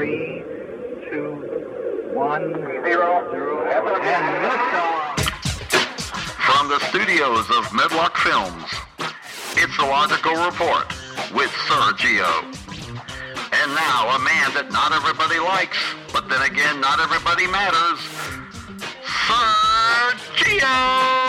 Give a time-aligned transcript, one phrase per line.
[0.00, 0.40] Three,
[1.10, 1.44] two,
[2.14, 3.84] one, zero, zero, and
[4.40, 5.20] liftoff.
[6.40, 8.64] From the studios of Medlock Films,
[9.58, 10.88] it's the Logical Report
[11.34, 12.32] with Sergio.
[13.52, 15.76] And now, a man that not everybody likes,
[16.14, 18.00] but then again, not everybody matters,
[19.28, 21.19] Sergio!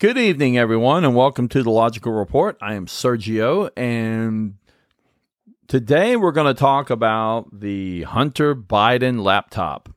[0.00, 2.56] Good evening, everyone, and welcome to the Logical Report.
[2.60, 4.54] I am Sergio, and
[5.66, 9.88] today we're going to talk about the Hunter Biden laptop.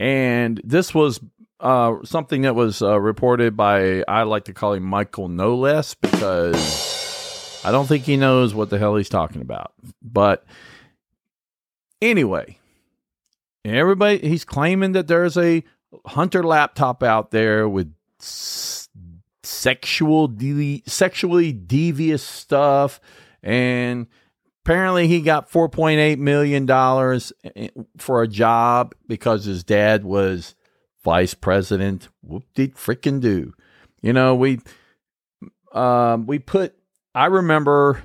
[0.00, 1.20] And this was
[1.60, 5.92] uh, something that was uh, reported by, I like to call him Michael No Less,
[5.92, 9.74] because I don't think he knows what the hell he's talking about.
[10.00, 10.42] But
[12.00, 12.58] anyway,
[13.62, 15.64] everybody, he's claiming that there's a
[16.06, 17.92] Hunter laptop out there with
[19.48, 23.00] sexual de- sexually devious stuff
[23.42, 24.06] and
[24.64, 27.32] apparently he got 4.8 million dollars
[27.96, 30.54] for a job because his dad was
[31.02, 32.08] vice president.
[32.22, 33.54] Whoop did freaking do.
[34.02, 34.60] You know we
[35.72, 36.74] um we put
[37.14, 38.02] i remember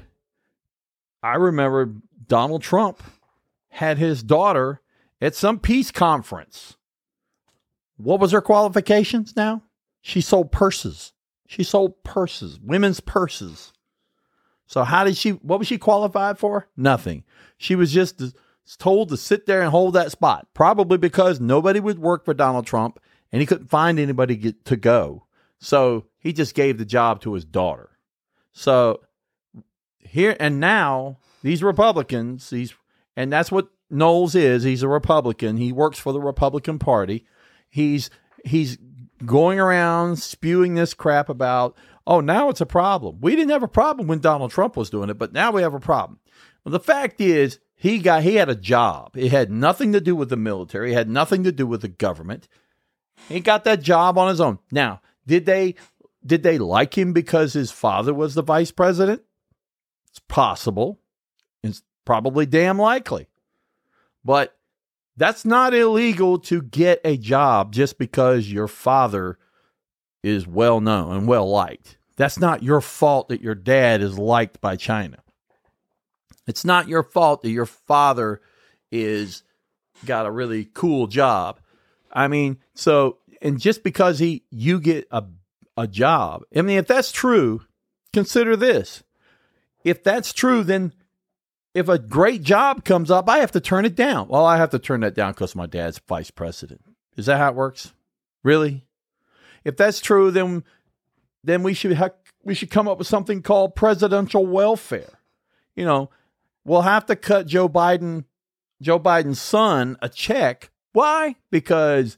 [1.21, 1.93] i remember
[2.27, 3.01] donald trump
[3.69, 4.81] had his daughter
[5.21, 6.75] at some peace conference.
[7.95, 9.63] What was her qualifications now?
[10.01, 11.12] She sold purses
[11.53, 13.73] she sold purses, women's purses.
[14.65, 15.31] So how did she?
[15.31, 16.67] What was she qualified for?
[16.75, 17.25] Nothing.
[17.57, 18.19] She was just
[18.79, 20.47] told to sit there and hold that spot.
[20.55, 22.99] Probably because nobody would work for Donald Trump,
[23.31, 25.27] and he couldn't find anybody get, to go.
[25.59, 27.91] So he just gave the job to his daughter.
[28.51, 29.01] So
[29.99, 32.73] here and now, these Republicans, these,
[33.15, 34.63] and that's what Knowles is.
[34.63, 35.57] He's a Republican.
[35.57, 37.27] He works for the Republican Party.
[37.69, 38.09] He's
[38.43, 38.79] he's
[39.25, 43.19] going around spewing this crap about, oh, now it's a problem.
[43.21, 45.73] We didn't have a problem when Donald Trump was doing it, but now we have
[45.73, 46.19] a problem.
[46.63, 49.17] Well, the fact is, he got he had a job.
[49.17, 50.91] It had nothing to do with the military.
[50.91, 52.47] It had nothing to do with the government.
[53.27, 54.59] He got that job on his own.
[54.71, 55.75] Now, did they
[56.25, 59.23] did they like him because his father was the vice president?
[60.09, 60.99] It's possible.
[61.61, 63.27] It's probably damn likely.
[64.23, 64.55] But
[65.17, 69.37] that's not illegal to get a job just because your father
[70.23, 71.97] is well known and well liked.
[72.15, 75.17] That's not your fault that your dad is liked by China.
[76.47, 78.41] It's not your fault that your father
[78.91, 79.43] is
[80.05, 81.59] got a really cool job.
[82.11, 85.23] I mean, so and just because he you get a
[85.75, 86.43] a job.
[86.55, 87.63] I mean, if that's true,
[88.11, 89.03] consider this.
[89.83, 90.93] If that's true, then
[91.73, 94.27] if a great job comes up, I have to turn it down.
[94.27, 96.81] Well, I have to turn that down because my dad's vice president.
[97.17, 97.93] Is that how it works?
[98.43, 98.85] Really?
[99.63, 100.63] If that's true, then
[101.43, 102.11] then we should ha-
[102.43, 105.19] we should come up with something called presidential welfare.
[105.75, 106.09] You know,
[106.65, 108.25] we'll have to cut Joe Biden,
[108.81, 110.69] Joe Biden's son, a check.
[110.91, 111.35] Why?
[111.49, 112.17] Because,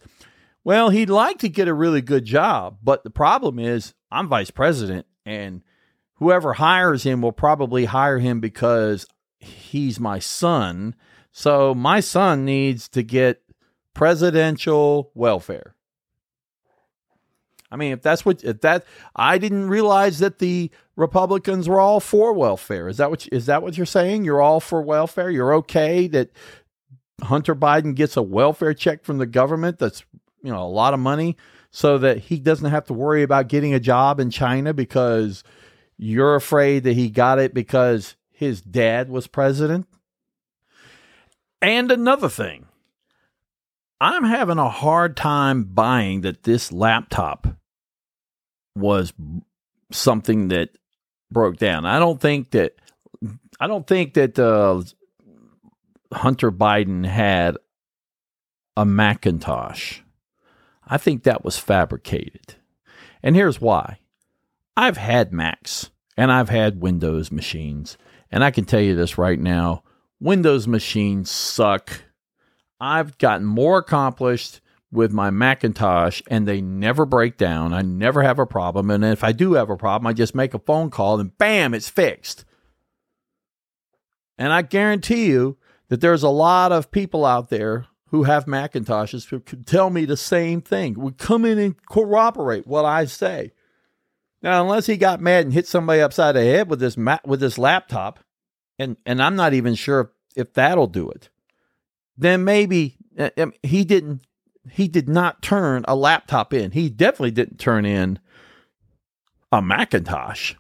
[0.63, 4.51] well, he'd like to get a really good job, but the problem is I'm vice
[4.51, 5.61] president, and
[6.15, 9.05] whoever hires him will probably hire him because
[9.45, 10.95] he's my son.
[11.31, 13.41] So my son needs to get
[13.93, 15.75] presidential welfare.
[17.71, 18.85] I mean, if that's what if that
[19.15, 22.87] I didn't realize that the Republicans were all for welfare.
[22.87, 24.23] Is that what is that what you're saying?
[24.23, 25.29] You're all for welfare?
[25.29, 26.29] You're okay that
[27.23, 30.03] Hunter Biden gets a welfare check from the government that's,
[30.43, 31.37] you know, a lot of money
[31.71, 35.43] so that he doesn't have to worry about getting a job in China because
[35.97, 39.87] you're afraid that he got it because his dad was president.
[41.61, 42.67] And another thing,
[43.99, 47.47] I'm having a hard time buying that this laptop
[48.75, 49.13] was
[49.91, 50.69] something that
[51.31, 51.85] broke down.
[51.85, 52.75] I don't think that
[53.59, 54.83] I don't think that uh,
[56.13, 57.57] Hunter Biden had
[58.75, 60.01] a Macintosh.
[60.85, 62.55] I think that was fabricated.
[63.23, 63.99] And here's why.
[64.77, 67.97] I've had Macs and I've had Windows machines.
[68.35, 69.83] And I can tell you this right now
[70.19, 72.01] Windows machines suck.
[72.81, 74.59] I've gotten more accomplished
[74.91, 77.73] with my Macintosh and they never break down.
[77.73, 78.91] I never have a problem.
[78.91, 81.73] And if I do have a problem, I just make a phone call and bam,
[81.73, 82.43] it's fixed.
[84.37, 89.29] And I guarantee you that there's a lot of people out there who have Macintoshes
[89.29, 93.53] who could tell me the same thing, would come in and corroborate what I say.
[94.41, 97.57] Now, unless he got mad and hit somebody upside the head with this with this
[97.57, 98.19] laptop,
[98.79, 100.07] and and I'm not even sure if,
[100.47, 101.29] if that'll do it.
[102.17, 103.29] then maybe uh,
[103.63, 104.21] he didn't.
[104.71, 106.71] He did not turn a laptop in.
[106.71, 108.19] He definitely didn't turn in
[109.51, 110.55] a Macintosh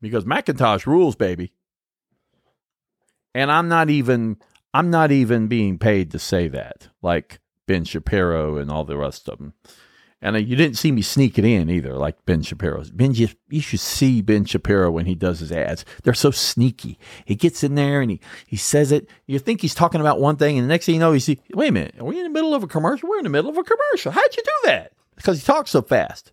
[0.00, 1.52] because Macintosh rules, baby.
[3.34, 4.38] And I'm not even
[4.72, 9.28] I'm not even being paid to say that, like Ben Shapiro and all the rest
[9.28, 9.54] of them.
[10.22, 12.90] And you didn't see me sneak it in either, like Ben Shapiro's.
[12.90, 15.86] Ben, you, you should see Ben Shapiro when he does his ads.
[16.02, 16.98] They're so sneaky.
[17.24, 19.08] He gets in there and he, he says it.
[19.26, 21.40] You think he's talking about one thing, and the next thing you know, you see,
[21.54, 23.08] wait a minute, are we in the middle of a commercial?
[23.08, 24.12] We're in the middle of a commercial.
[24.12, 24.92] How'd you do that?
[25.16, 26.32] Because he talks so fast.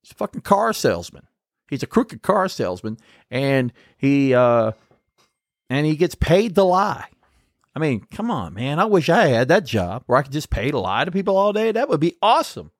[0.00, 1.26] He's a fucking car salesman.
[1.68, 2.96] He's a crooked car salesman,
[3.30, 4.72] and he uh,
[5.68, 7.08] and he gets paid to lie.
[7.76, 8.78] I mean, come on, man.
[8.78, 11.36] I wish I had that job where I could just pay to lie to people
[11.36, 11.72] all day.
[11.72, 12.70] That would be awesome.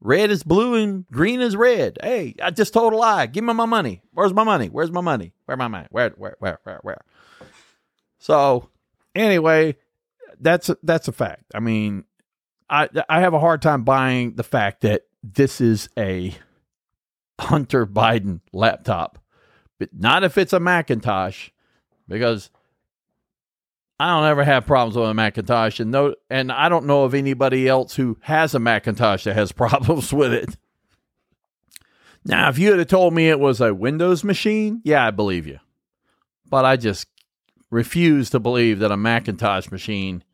[0.00, 1.98] Red is blue and green is red.
[2.02, 3.26] Hey, I just told a lie.
[3.26, 4.02] Give me my money.
[4.12, 4.68] Where's my money?
[4.68, 5.32] Where's my money?
[5.46, 5.88] Where my money?
[5.90, 7.00] Where, where, where, where, where?
[8.18, 8.68] So,
[9.14, 9.76] anyway,
[10.40, 11.44] that's a, that's a fact.
[11.54, 12.04] I mean,
[12.68, 16.34] I I have a hard time buying the fact that this is a
[17.40, 19.18] Hunter Biden laptop,
[19.78, 21.50] but not if it's a Macintosh,
[22.08, 22.50] because
[23.98, 27.14] I don't ever have problems with a Macintosh, and no, and I don't know of
[27.14, 30.56] anybody else who has a Macintosh that has problems with it.
[32.24, 35.60] Now, if you had told me it was a Windows machine, yeah, I believe you.
[36.48, 37.06] But I just
[37.70, 40.24] refuse to believe that a Macintosh machine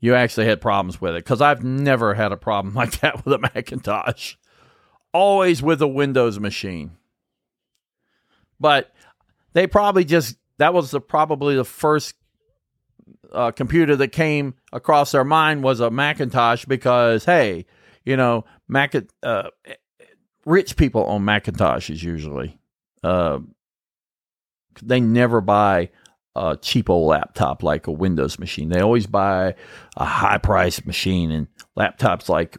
[0.00, 3.34] you actually had problems with it because I've never had a problem like that with
[3.34, 4.34] a Macintosh.
[5.12, 6.96] Always with a Windows machine.
[8.58, 8.92] But
[9.52, 12.14] they probably just that was the, probably the first
[13.32, 17.66] uh, computer that came across their mind was a Macintosh because hey,
[18.04, 19.50] you know, Mac uh,
[20.44, 22.58] rich people own Macintoshes usually.
[23.02, 23.40] Uh,
[24.82, 25.90] they never buy
[26.34, 28.68] a cheap old laptop like a Windows machine.
[28.68, 29.54] They always buy
[29.96, 32.58] a high priced machine, and laptops like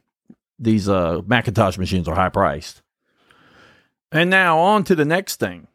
[0.59, 2.81] these uh, Macintosh machines are high priced.
[4.11, 5.67] And now on to the next thing.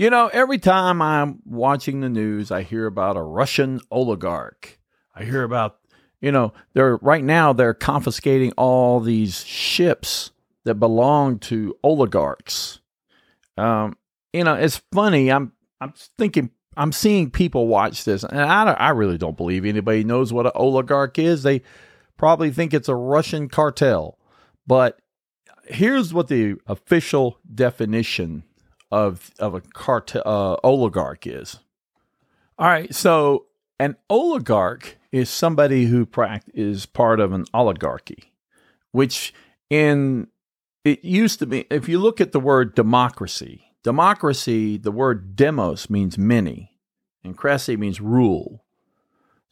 [0.00, 4.78] You know, every time I'm watching the news, I hear about a Russian oligarch.
[5.14, 5.76] I hear about,
[6.22, 10.30] you know, they're right now they're confiscating all these ships
[10.64, 12.80] that belong to oligarchs.
[13.58, 13.98] Um,
[14.32, 15.30] you know, it's funny.
[15.30, 15.52] I'm
[15.82, 16.48] I'm thinking
[16.78, 20.52] I'm seeing people watch this, and I I really don't believe anybody knows what an
[20.54, 21.42] oligarch is.
[21.42, 21.60] They
[22.16, 24.18] probably think it's a Russian cartel,
[24.66, 24.98] but
[25.66, 28.44] here's what the official definition
[28.90, 31.58] of of a cartel uh, oligarch is.
[32.58, 33.46] All right, so
[33.78, 38.32] an oligarch is somebody who pract- is part of an oligarchy,
[38.92, 39.32] which
[39.70, 40.28] in
[40.84, 41.66] it used to be.
[41.70, 46.78] If you look at the word democracy, democracy, the word demos means many,
[47.24, 48.64] and cracy means rule.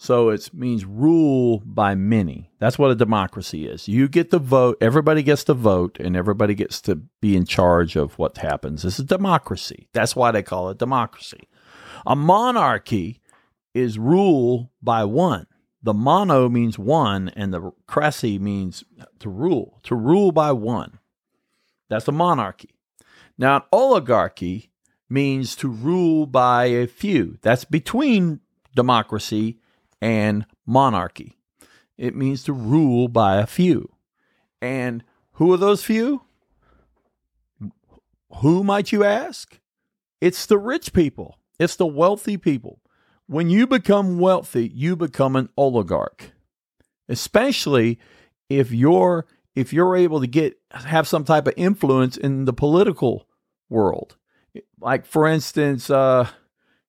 [0.01, 2.53] So it means rule by many.
[2.61, 3.89] That's what a democracy is.
[3.89, 7.97] You get the vote, everybody gets to vote, and everybody gets to be in charge
[7.97, 8.85] of what happens.
[8.85, 9.89] This is democracy.
[9.93, 11.49] That's why they call it democracy.
[12.07, 13.21] A monarchy
[13.75, 15.49] is rule by one.
[15.83, 18.85] The mono means one, and the cracy means
[19.19, 21.01] to rule, to rule by one.
[21.89, 22.71] That's a monarchy.
[23.37, 24.71] Now, an oligarchy
[25.09, 27.39] means to rule by a few.
[27.43, 28.41] That's between
[28.77, 29.59] democracy
[30.01, 31.37] and monarchy.
[31.97, 33.91] It means to rule by a few.
[34.61, 36.23] And who are those few?
[38.37, 39.59] Who might you ask?
[40.21, 42.81] It's the rich people, it's the wealthy people.
[43.27, 46.33] When you become wealthy, you become an oligarch.
[47.09, 47.99] Especially
[48.49, 53.29] if you're if you're able to get have some type of influence in the political
[53.69, 54.17] world.
[54.81, 56.29] Like for instance, uh,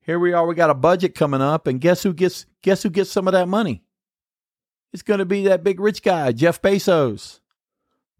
[0.09, 2.89] here we are, we got a budget coming up, and guess who gets guess who
[2.89, 3.83] gets some of that money?
[4.91, 7.41] It's going to be that big rich guy, Jeff Bezos.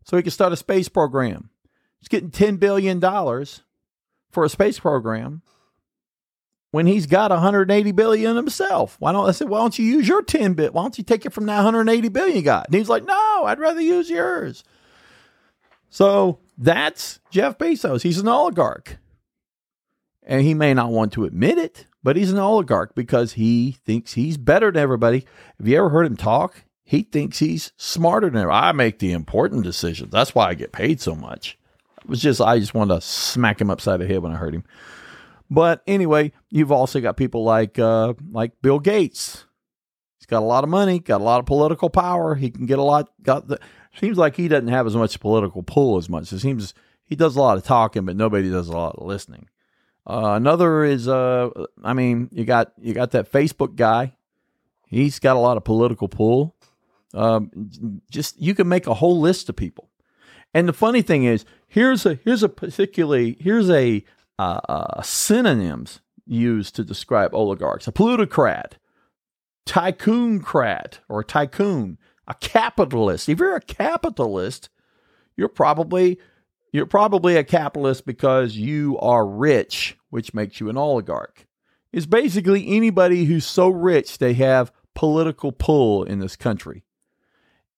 [0.03, 1.50] So he can start a space program.
[1.98, 5.41] He's getting $10 billion for a space program
[6.69, 8.96] when he's got 180 billion himself.
[9.00, 10.75] Why don't I said, why don't you use your 10 bit?
[10.75, 12.67] Why don't you take it from that 180 billion you got?
[12.67, 14.63] And he's like, no, I'd rather use yours.
[15.89, 18.03] So that's Jeff Bezos.
[18.03, 19.00] He's an oligarch
[20.29, 24.13] and he may not want to admit it, but he's an oligarch because he thinks
[24.13, 25.25] he's better than everybody.
[25.57, 26.63] Have you ever heard him talk?
[26.83, 28.67] He thinks he's smarter than everybody.
[28.67, 30.12] I make the important decisions.
[30.12, 31.57] That's why I get paid so much.
[31.98, 34.53] It was just I just wanted to smack him upside the head when I heard
[34.53, 34.63] him.
[35.50, 39.45] But anyway, you've also got people like uh, like Bill Gates.
[40.19, 42.36] He's got a lot of money, got a lot of political power.
[42.36, 43.09] He can get a lot.
[43.24, 43.59] Got the
[44.00, 46.31] seems like he doesn't have as much political pull as much.
[46.31, 49.48] It seems he does a lot of talking, but nobody does a lot of listening.
[50.07, 51.49] Uh, another is, uh,
[51.83, 54.15] I mean, you got you got that Facebook guy.
[54.87, 56.55] He's got a lot of political pull.
[57.13, 57.71] Um,
[58.09, 59.89] just you can make a whole list of people.
[60.53, 64.03] And the funny thing is, here's a here's a particularly here's a
[64.37, 68.77] uh, uh, synonyms used to describe oligarchs: a plutocrat,
[69.65, 73.29] tycooncrat, or tycoon, a capitalist.
[73.29, 74.69] If you're a capitalist,
[75.35, 76.19] you're probably
[76.71, 81.47] you're probably a capitalist because you are rich, which makes you an oligarch.
[81.91, 86.83] It's basically anybody who's so rich they have political pull in this country.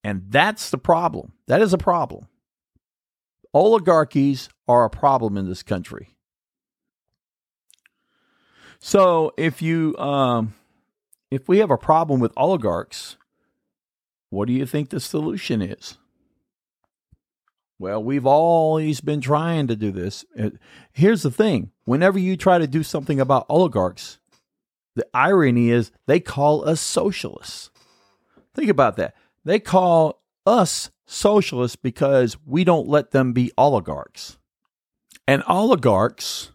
[0.04, 1.34] And that's the problem.
[1.48, 2.28] That is a problem.
[3.54, 6.16] Oligarchies are a problem in this country.
[8.80, 10.56] So if you um,
[11.30, 13.18] if we have a problem with oligarchs,
[14.30, 15.98] what do you think the solution is?
[17.82, 20.24] Well, we've always been trying to do this.
[20.40, 20.52] Uh,
[20.92, 24.20] here's the thing whenever you try to do something about oligarchs,
[24.96, 27.72] the irony is they call us socialists.
[28.54, 29.16] Think about that.
[29.44, 34.38] They call us socialists because we don't let them be oligarchs.
[35.28, 36.52] And oligarchs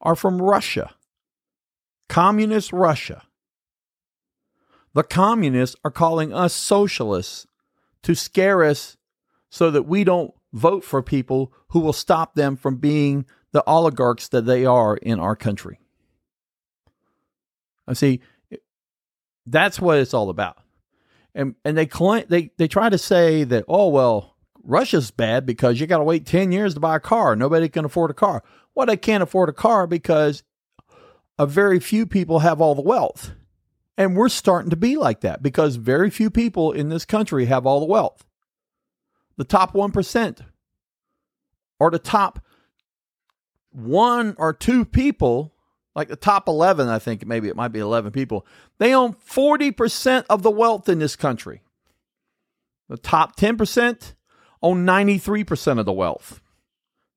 [0.00, 0.96] are from Russia,
[2.08, 3.22] communist Russia.
[4.94, 7.46] The communists are calling us socialists
[8.02, 8.96] to scare us
[9.52, 14.28] so that we don't vote for people who will stop them from being the oligarchs
[14.28, 15.78] that they are in our country.
[17.86, 18.22] I see
[19.44, 20.56] that's what it's all about.
[21.34, 21.86] And and they
[22.28, 26.24] they they try to say that oh well Russia's bad because you got to wait
[26.24, 27.36] 10 years to buy a car.
[27.36, 28.42] Nobody can afford a car.
[28.74, 30.44] Well, they can't afford a car because
[31.38, 33.32] a very few people have all the wealth.
[33.98, 37.66] And we're starting to be like that because very few people in this country have
[37.66, 38.24] all the wealth.
[39.42, 40.38] The top 1%
[41.80, 42.44] or the top
[43.72, 45.52] one or two people,
[45.96, 48.46] like the top 11, I think maybe it might be 11 people,
[48.78, 51.60] they own 40% of the wealth in this country.
[52.88, 54.12] The top 10%
[54.62, 56.40] own 93% of the wealth.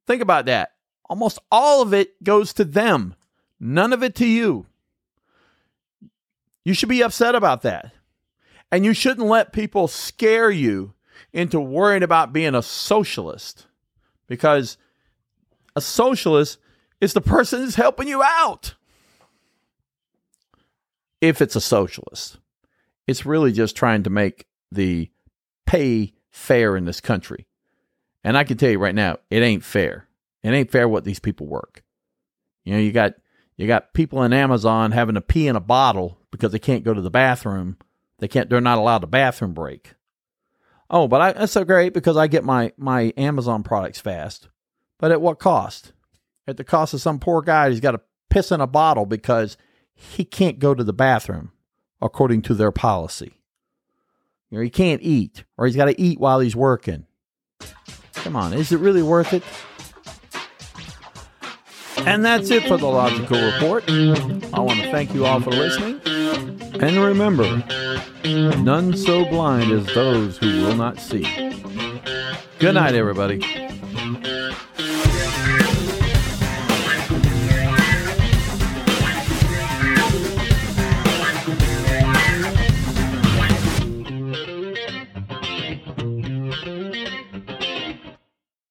[0.07, 0.71] Think about that.
[1.07, 3.13] Almost all of it goes to them,
[3.59, 4.65] none of it to you.
[6.63, 7.91] You should be upset about that.
[8.71, 10.95] And you shouldn't let people scare you
[11.35, 13.67] into worrying about being a socialist
[14.25, 14.77] because
[15.75, 16.57] a socialist
[17.01, 18.75] is the person who's helping you out.
[21.19, 22.37] If it's a socialist,
[23.05, 25.11] it's really just trying to make the
[25.65, 27.47] pay fair in this country.
[28.23, 30.07] And I can tell you right now, it ain't fair.
[30.41, 31.83] It ain't fair what these people work.
[32.63, 33.15] You know, you got
[33.57, 36.93] you got people in Amazon having to pee in a bottle because they can't go
[36.93, 37.77] to the bathroom.
[38.19, 38.49] They can't.
[38.49, 39.94] They're not allowed a bathroom break.
[40.89, 44.49] Oh, but I, that's so great because I get my my Amazon products fast.
[44.99, 45.93] But at what cost?
[46.47, 49.57] At the cost of some poor guy who's got to piss in a bottle because
[49.93, 51.51] he can't go to the bathroom
[52.01, 53.39] according to their policy.
[54.49, 57.07] You know, he can't eat, or he's got to eat while he's working.
[58.13, 59.43] Come on, is it really worth it?
[62.05, 63.83] And that's it for the Logical Report.
[63.89, 65.99] I want to thank you all for listening.
[66.05, 67.63] And remember,
[68.25, 71.23] none so blind as those who will not see.
[72.59, 73.64] Good night, everybody.